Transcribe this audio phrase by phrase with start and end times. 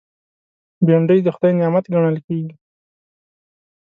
[0.85, 2.53] بېنډۍ د خدای نعمت ګڼل کېږي